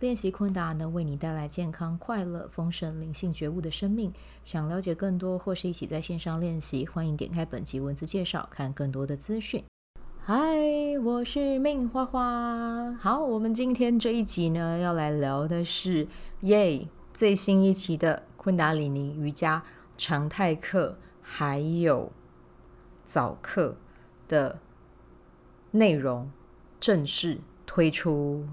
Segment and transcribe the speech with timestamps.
[0.00, 4.12] 练习昆达能为你带来健康、快乐、丰盛、灵性觉悟的生命。
[4.42, 9.64] 想了解更多或是一起在线上练习，欢迎点开本集文字介绍，看更多的资讯。
[10.20, 10.36] 嗨，
[11.02, 12.92] 我是命花花。
[12.94, 16.08] 好，我们今天这一集呢，要来聊的是
[16.40, 19.62] 耶最新一期的昆达里尼瑜伽
[19.96, 22.10] 常态课，还有
[23.04, 23.76] 早课
[24.26, 24.58] 的
[25.70, 26.30] 内容
[26.80, 28.44] 正式推出。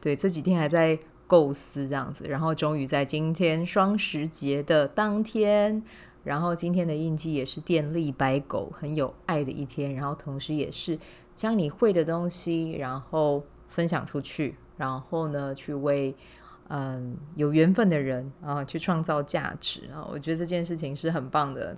[0.00, 5.82] 对，这几天还在构思这样子，然后终于在今天双十节的当天，
[6.22, 10.98] 然后今天的印记也是电力白狗，很有爱的一天，然后同时也是
[11.34, 16.14] 将你会的东西，然后分享出去，然后呢，去为
[16.68, 21.76] 嗯有缘分的人啊去创造价值啊，我觉得这件事情是很棒的。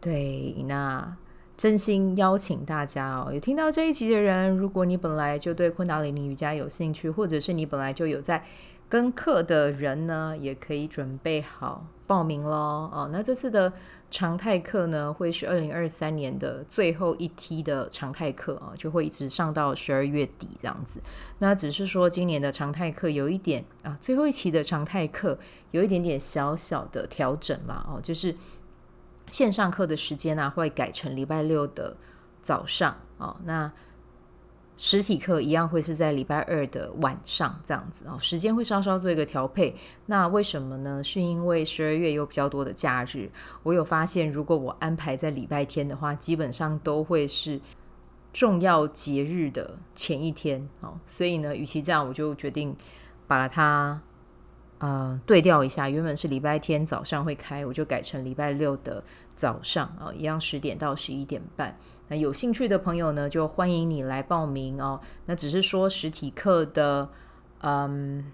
[0.00, 1.16] 对，那。
[1.60, 8.42] 真心邀请大家哦，有听到这一集的人，如果你本来就对昆达里尼瑜伽有兴趣，或者是你本来就有在
[8.88, 12.88] 跟课的人呢，也可以准备好报名喽。
[12.90, 13.70] 哦，那这次的
[14.10, 20.98] 常态课呢，会是二零二三年的最后一梯的常态课啊，就会一直上到十二月底这样子。
[21.40, 25.38] 那只是说今年的常态课有一点啊，最后一期的常态课
[25.72, 27.86] 有一点点小小的调整啦。
[27.86, 28.34] 哦，就是。
[29.30, 31.96] 线上课的时间呢、会改成礼拜六的
[32.42, 33.36] 早上哦。
[33.44, 33.70] 那
[34.76, 38.18] 实体课一样会是在礼拜二的晚上这样子哦。
[38.18, 39.76] 时间会稍稍做一个调配。
[40.06, 41.04] 那为什么呢？
[41.04, 43.30] 是因为十二月有比较多的假日。
[43.62, 47.60] 我有发现，如果我安排在礼拜天的话，基本上都会是
[48.32, 50.98] 重要节日的前一天哦。
[51.04, 52.74] 所以呢，与其这样，我就决定
[53.26, 54.00] 把它。
[54.80, 59.04] 呃，对调一下，原本是礼拜天早上会开，我就改成礼拜六的
[59.36, 61.78] 早上啊，一样十点到十一点半。
[62.08, 64.98] 那有兴趣的朋友呢，就欢迎你来报名哦。
[65.26, 67.08] 那只是说实体课的
[67.60, 68.32] 嗯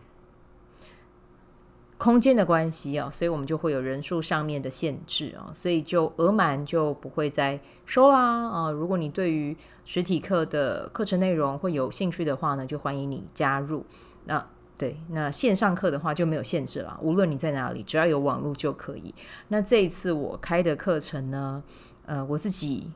[1.98, 8.70] 空间的关系啊，所以我们就会有人数上面的限制啊，所以就额满就不会再收啦啊。
[8.70, 13.84] 如果你对于实体课的课程内容会有兴趣的话呢，就欢迎你加入。
[14.26, 14.46] 那
[14.78, 19.14] 对，那线上课的话就没有限制了，无论你在哪里，只要有网络就可以。
[19.48, 21.62] 那这一次我开的课程呢，
[22.04, 22.90] 呃，我自己，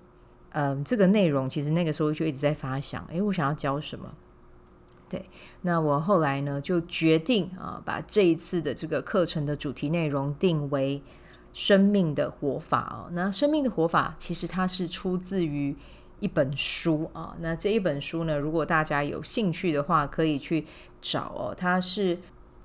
[0.50, 4.14] 嗯、这个内容其实那个时候就一直在发想，诶，我想要教什么？
[5.08, 5.24] 对，
[5.62, 11.02] 那我后来呢就决定啊，把这一次的这个课程的主题内容定为
[11.54, 13.10] 生命的活法哦。
[13.12, 15.74] 那生命的活法其实它是出自于。
[16.20, 20.64] 一本书啊，那这一本书呢，如果大家有兴趣的话，可以去
[21.00, 21.54] 找哦。
[21.56, 22.18] 他是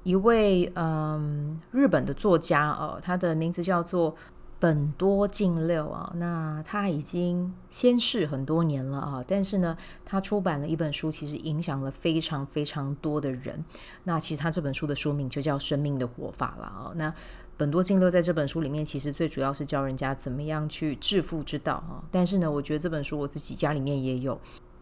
[0.03, 4.15] 一位嗯日本的作家哦，他的名字叫做
[4.59, 6.11] 本多静六啊。
[6.15, 13.63] 那他已经仙逝很多年了啊，但是呢，他出版了一本书，其实影响了非常非常多的人。
[14.03, 16.91] 那其实他这本书的书名就叫《生命的活法》了啊。
[16.95, 17.13] 那
[17.57, 22.03] 本多静六在这本书里面，其实最主要是教人家怎么样去致富之道啊。
[22.11, 24.39] 但是呢，我觉得这本书我自己家里面也有，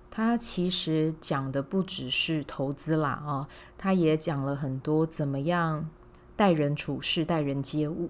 [0.09, 3.47] 它其实讲的不只是投资啦啊，
[3.77, 5.87] 它也讲了很多怎么样
[6.35, 8.09] 待人处事、待人接物。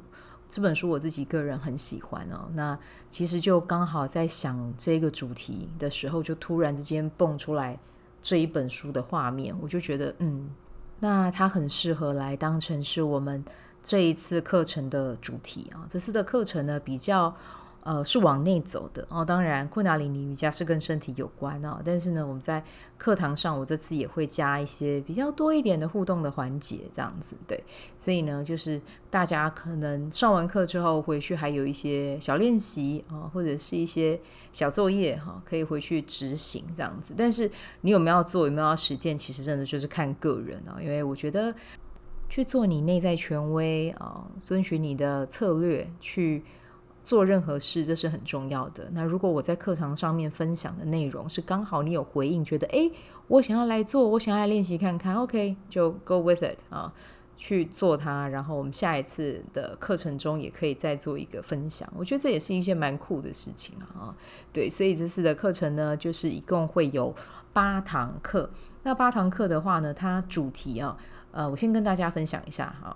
[0.54, 2.48] 这本书我自己个人很喜欢哦。
[2.54, 2.78] 那
[3.10, 7.80] 其实就刚好在想这个主题的时候，就突然之间蹦出来
[8.22, 10.48] 这一本书的画面，我就觉得嗯，
[11.00, 13.44] 那它很适合来当成是我们。
[13.86, 17.36] 这一次课程的主题啊，这次的课程呢比较
[17.84, 19.24] 呃是往内走的哦。
[19.24, 22.64] 当然，昆达里尼瑜伽是跟身体有关哦，但是呢，我们在
[22.98, 27.64] 课堂上，我这次也会加一些比较多一点的互动的环节，这样子对。
[27.96, 34.20] 所以呢，就是大家可能上完课之后回去还有一些小练习啊，或者是一些
[34.52, 37.14] 小作业哈，可以回去执行这样子。
[37.16, 37.50] 但是
[37.82, 41.54] 你有没有做，有没有要实践，其实真的就是看个人啊，因为我觉得。
[42.30, 46.44] 去做你内在权威啊，遵循你的策略去
[47.04, 48.90] 做任何事，这是很重要的。
[48.94, 52.92] 那如果我在课堂上面分享的内容是刚好你有回应，觉得诶，
[53.28, 56.94] 我想要来做，我想要来练习看看，OK，就 go with it 啊，
[57.36, 58.28] 去做它。
[58.30, 61.92] 然后我们下一次的课程中也可以再做一个分享。
[61.98, 64.16] 我觉得这也是一件蛮酷的事情啊。
[64.54, 67.14] 对，所以这次的课程呢，就是一共会有
[67.52, 68.50] 八堂课。
[68.84, 70.98] 那八堂课的话呢，它主题啊。
[71.32, 72.96] 呃，我先跟大家分享一下哈。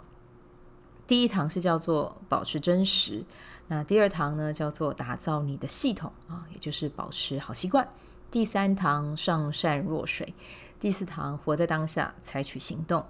[1.08, 3.24] 第一堂是叫做保持真实，
[3.68, 7.88] 那第二堂呢叫做打造你的系统啊，也就是保持好习惯。
[8.30, 10.34] 第三堂上善若水，
[10.82, 13.06] 第四堂活在当下，采取行动。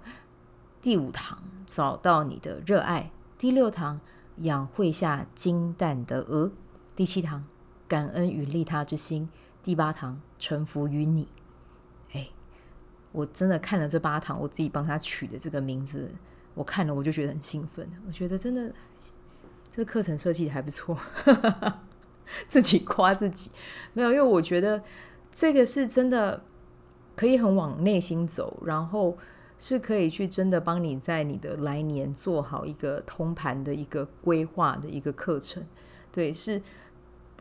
[0.80, 4.00] 第五堂找到你的热爱，第六堂
[4.36, 6.52] 养会下金蛋的鹅，
[6.94, 7.44] 第七堂
[7.88, 9.28] 感恩与利他之心，
[9.64, 11.26] 第八堂臣服于你。
[12.12, 12.28] 哎，
[13.10, 16.14] 我真的看了这八堂，我自己帮他取的这个名字，
[16.54, 17.88] 我看了我就觉得很兴奋。
[18.06, 18.72] 我觉得真的
[19.70, 20.98] 这个课程设计的还不错，
[22.48, 23.50] 自己夸自己
[23.92, 24.82] 没有，因为我觉得
[25.30, 26.42] 这个是真的
[27.16, 29.16] 可以很往内心走，然后。
[29.60, 35.60] 是可以去真的帮你在你的来年做好一个通盘的一个规划的一个课程，
[36.12, 36.62] 对，是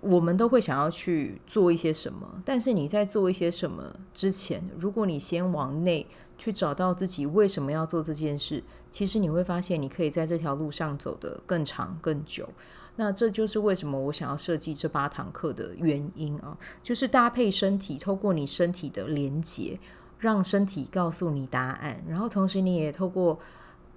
[0.02, 3.84] 我们都会想要去做一些什么，但是你在做一些什么
[4.14, 6.06] 之前，如果你先往内
[6.38, 12.48] 去找到自己为什么要做这件事，其实你会发现你可以在这条路上走得更长更久。
[12.96, 19.80] 那这就是为什么我想要设计这八堂课的原因啊， 就是搭配身体，透过你身体的连接。
[20.20, 23.38] 让身体告诉你答案，然后同时你也透过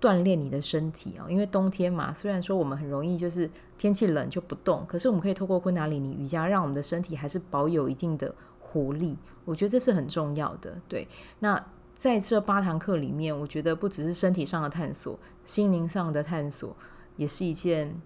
[0.00, 9.18] 锻炼你的身体啊，因为冬天嘛，虽然说我们很容易就是天气冷就不动，可是我们可以透过昆达里尼瑜伽，让我们的身体还是保有一定的活力。
[9.44, 10.76] 我觉得这是很重要的。
[10.88, 11.06] 对，
[11.40, 11.62] 那
[11.94, 16.74] 在这八堂课里面，我觉得不只是身体上的探索，心灵上的探索
[17.16, 18.00] 也是一件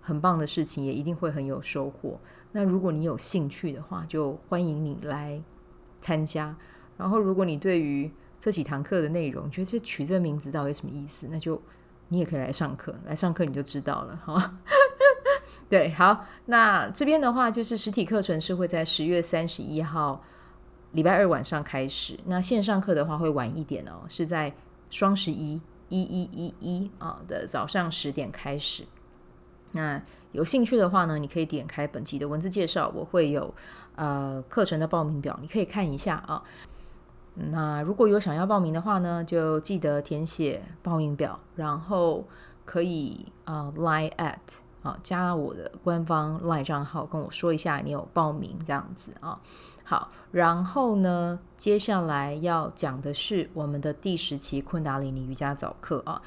[0.00, 2.20] 很棒的事情，也一定会很有收获。
[2.52, 5.42] 那如果你有兴趣的话，就欢迎你来
[6.00, 6.54] 参加。
[6.98, 8.10] 然后，如果你对于
[8.40, 11.60] 这几堂课的内容觉得这取这个名字到底什么意思，那就
[12.08, 14.54] 你也可以来上课，来上课你就知道了哈。
[15.68, 20.24] 对，好，那这边的话就是实体课程是会在十月三十一号
[20.92, 24.52] 礼拜二晚上开始，那线上课的话会晚一点哦，是在
[24.88, 28.84] 双十一一一一一啊的早上十点开始。
[29.72, 30.02] 那
[30.32, 33.54] 有兴趣的话呢，你可以点开本集的文字介绍，我会有
[33.94, 36.42] 呃课程的报名表，你可以看一下啊。
[37.34, 42.24] 那如果有想要报名的话呢，就记得填写报名表，然后
[42.64, 44.36] 可以啊、line at
[44.82, 49.40] 啊加我的官方 line 账号跟我说一下你有报名这样子啊。
[49.84, 56.22] 好，然后呢，接下来要讲的是我们的第十期昆达里尼瑜伽早课啊。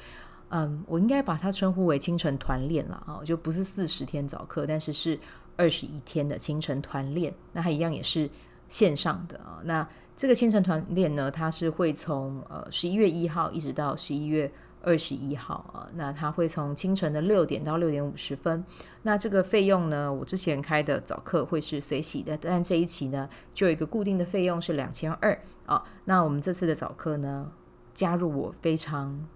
[0.50, 5.18] 嗯，我应该把它称呼为清晨团练了啊，就不是四十天早课，但是是
[5.56, 7.34] 二十一天的清晨团练。
[7.52, 8.30] 那它一样也是
[8.68, 9.60] 线上的啊。
[9.64, 14.50] 那这个清晨团练呢，它是会从呃十一月一号一直到十一月
[14.80, 15.88] 二十一号啊。
[15.94, 18.64] 那它会从清晨的六点到六点五十分。
[19.02, 25.82] 那这个费用呢，我之前开的早课会是随喜的，但这一期呢就有一个固定的费用是两千二啊。
[26.04, 27.50] 那我们这次的早课呢，
[27.92, 29.26] 加入我非常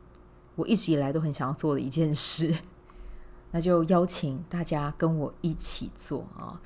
[0.54, 2.56] 我一直以来都很想要做的一件事，
[3.50, 6.60] 那就邀请大家跟我一起做啊。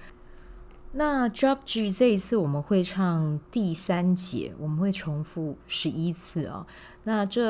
[0.95, 6.67] 那 Job G 这一次我们会唱第三节，我们会重复十一次啊。
[7.05, 7.43] 那这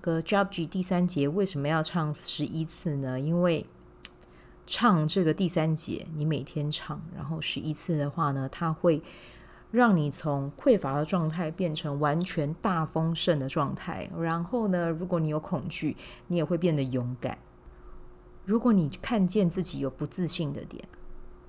[0.00, 3.20] 个 Job G 第三节为什么要唱十一次呢？
[3.20, 3.66] 因为
[4.66, 9.02] 唱这个第三节，你每天唱，然后十一次的话呢，它会
[9.70, 14.10] 让你从匮乏的状态变成完全大丰盛的状态。
[14.18, 15.94] 然后呢，如果你有恐惧，
[16.28, 17.36] 你也会变得勇敢。
[18.46, 20.82] 如果你看见自己有不自信的点。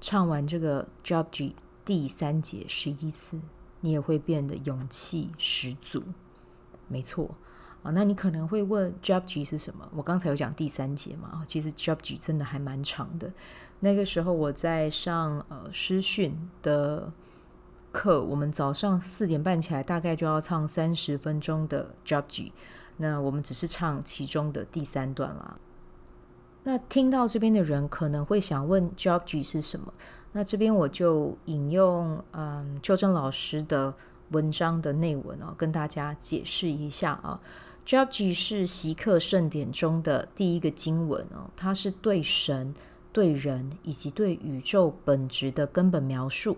[0.01, 1.53] 唱完这个 Jobji
[1.83, 3.39] 第三节十一次，
[3.81, 6.03] 你也会变得勇气十足。
[6.87, 7.35] 没错
[7.83, 9.87] 啊，那你可能会问 Jobji 是什么？
[9.95, 13.31] 我刚才有讲第三节嘛，其实 Jobji 真的还蛮长的。
[13.79, 17.11] 那个时候我在上呃师训的
[17.91, 22.51] 课，我们早上四点半起来，大概就要唱三十分钟的 Jobji。
[22.97, 25.57] 那我们只是唱其中的第三段啦。
[26.69, 29.91] 那听到这边的人可能会想问，Jobgi 是什么？
[30.33, 33.91] 那这边我就引用嗯秋真老师的
[34.29, 37.41] 文章的内文哦，跟大家解释一下啊。
[37.87, 42.75] Jobgi 是习课圣典中的第一个经文哦，它是对神、
[43.11, 46.55] 对人以及对宇宙本质的根本描述。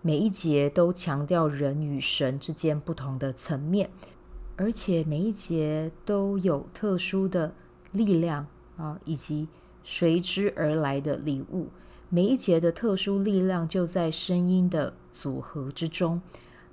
[0.00, 3.90] 每一节都强调人与神之间不同的层面，
[4.56, 7.52] 而且每一节都有特殊的
[7.92, 8.46] 力量。
[8.80, 9.46] 啊，以及
[9.84, 11.68] 随之而来的礼物，
[12.08, 16.22] 每一节的特殊力量就在声音的组合之中。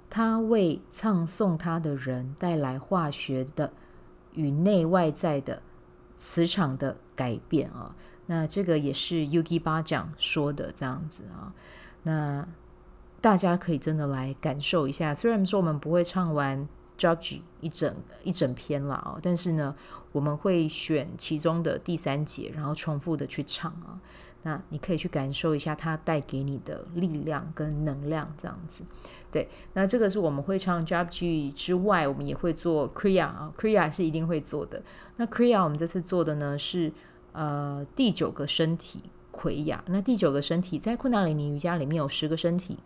[0.10, 3.74] 它为唱诵它的人带来化学的
[4.34, 5.62] 与内外在的
[6.18, 7.94] 磁场的改变啊。
[8.26, 11.54] 那这个也是 Yogi Bhajan 说的这样子啊。
[12.04, 12.48] 那
[13.20, 15.14] 大家可以真的来感受一下。
[15.14, 16.66] 虽然说我们不会唱完
[16.98, 19.76] Jobji 一整一整篇了啊，但是呢，
[20.12, 24.00] 我们会选其中的第三节，然后重复的去唱啊。
[24.44, 28.82] 那你可以去感受一下它带给你的力量跟能量，这样子。
[29.30, 34.82] 对，那这个是我们会唱 Jobji 之外，我们也会做 Kriya 啊，Kriya 是一定会做的。
[35.18, 36.94] 那 Kriya 我们这次做的呢是
[37.34, 39.84] 呃第九个身体奎亚。
[39.88, 42.78] 那第九个身体在昆达里尼瑜伽里面有十个身体，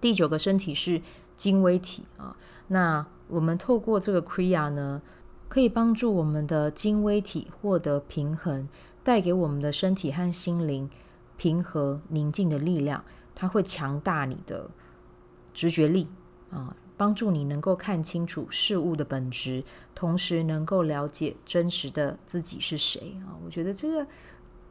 [0.00, 1.00] 第九个身体是
[1.36, 2.36] 精微体啊。
[2.66, 5.02] 那我们透过这个 Kriya 呢，
[5.48, 8.68] 可以帮助我们的精微体获得平衡。
[9.02, 10.88] 带给我们的身体和心灵
[11.36, 13.04] 平和宁静的力量，
[13.34, 14.70] 它会强大你的
[15.52, 16.08] 直觉力
[16.50, 19.62] 啊，帮助你能够看清楚事物的本质，
[19.94, 23.36] 同时能够了解真实的自己是谁啊。
[23.44, 24.06] 我觉得这个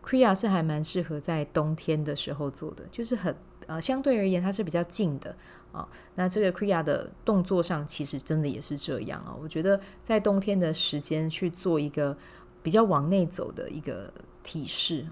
[0.03, 3.35] Kriya 是还蛮适合在冬天的时候做的，就是很
[3.67, 5.35] 呃相对而言它是比较静的
[5.73, 5.85] 啊。
[6.15, 9.35] 那这个 Kriya 的动作上其实真的也是这样啊。
[9.41, 12.15] 我觉得在冬天的时间去做一个。
[12.63, 14.09] 比较往内走的一个
[14.41, 15.05] 体式，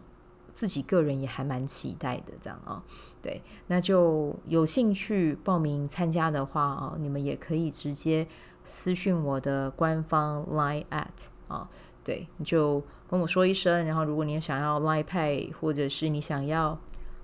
[0.53, 2.81] 自己个人也还蛮期待的，这样啊、
[3.21, 8.25] 对，那就有兴趣报名参加的话啊、你们也可以直接
[8.63, 11.07] 私讯我的官方 Line at
[11.49, 11.69] 啊、
[12.05, 16.79] 对，你就跟我说一声，然后如果你想要 lie 派或者是你想要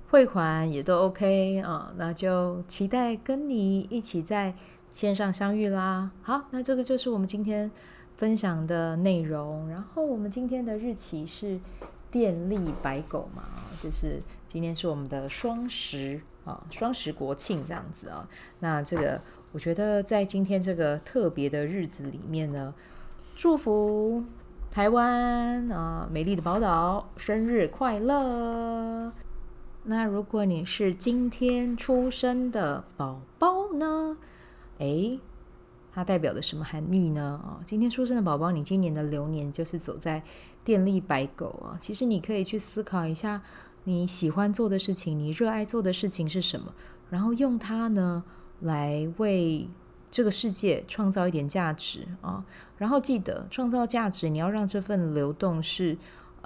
[0.09, 4.53] 汇款也都 OK 啊、那就期待跟你一起在
[4.93, 6.11] 线上相遇啦。
[6.21, 7.71] 好，那这个就是我们今天。
[8.17, 11.59] 分享的内容，然后我们今天的日期是
[12.09, 13.43] 电力白狗嘛，
[13.79, 18.27] 就是今天是我们的双十啊，双十国庆这样子啊。
[18.59, 19.21] 那这个
[19.51, 22.73] 我觉得在今天这个特别的日子里面呢，
[23.35, 24.23] 祝福
[24.71, 29.13] 台湾啊，美丽的宝岛生日快乐。
[29.89, 34.17] 那如果你是今天出生的宝宝呢，
[34.79, 35.19] 诶。
[35.93, 37.41] 它代表的什么含义呢？
[37.43, 40.21] 啊，今天出生的宝宝，你今年的流年就是走在
[40.63, 41.79] 电力白狗啊。
[41.79, 43.41] 其实你可以去思考一下，
[43.85, 46.71] 你喜欢做的事情，你热爱做的事情是什么，
[47.09, 48.23] 然后用它呢
[48.59, 49.67] 来为
[50.11, 52.45] 这个世界创造一点价值啊。
[52.77, 55.97] 然后记得创造价值，你要让这份流动是。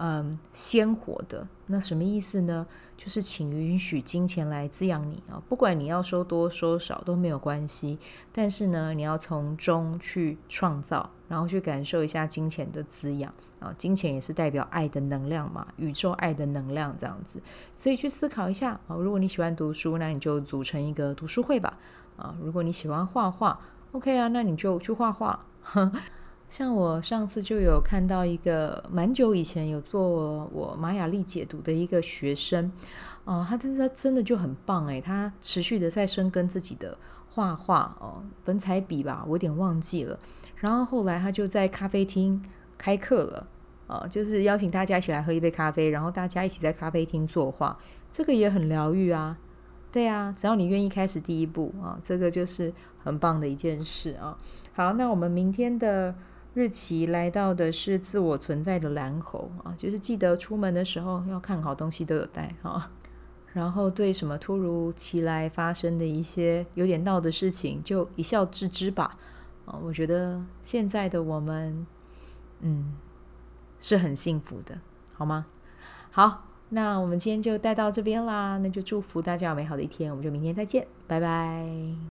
[0.04, 1.48] 嗯，鲜活的。
[1.68, 2.66] 那什么意思呢？
[2.98, 8.00] 就是请允许金钱来滋养你啊，不管你要收多收少都没有关系。
[8.32, 13.72] 但是呢，你要从中去创造，然后去感受一下金钱的滋养啊。
[13.78, 17.40] 金钱也是代表爱的能量嘛，宇宙爱的能量这样子。
[17.76, 21.78] 所以去思考一下啊，如果你喜欢读书，那你就组成一个读书会吧。
[22.18, 23.60] 啊，如果你喜欢画画
[23.92, 25.46] ，OK 啊，那你就去画画。
[26.52, 32.70] 像我上次就有看到一个蛮久以前有做我玛雅历解读的一个学生，
[33.24, 36.98] 哦，他真的真的就很棒诶，他持续的在深耕自己的
[37.30, 40.20] 画画哦，粉彩笔吧，我有点忘记了。
[40.58, 42.44] 然后后来他就在咖啡厅
[42.78, 43.48] 开课了，
[43.88, 47.80] 哦，就是邀请大家一起来喝一杯咖啡，然后大家一起在咖啡厅作画，
[48.12, 49.38] 这个也很疗愈啊。
[49.90, 54.38] 对啊，只要你愿意开始第一步啊，这个就是很棒的一件事啊。
[54.74, 56.14] 好，那我们明天的。
[56.54, 62.92] 日期来到的是自我存在的蓝猴啊，就是记得出门的时候要看好东西都有带哈，
[63.54, 69.18] 然后对什么突如其来发生的一些有点闹的事情，就一笑置之吧
[69.66, 69.80] 啊。
[69.82, 71.88] 我觉得现在的我们，
[72.60, 72.98] 嗯，
[73.80, 74.78] 是很幸福的，
[75.14, 75.46] 好吗？
[76.12, 82.11] 好，那我们今天就带到这边啦，那就祝福大家有美好的一天，我们就明天再见，拜拜。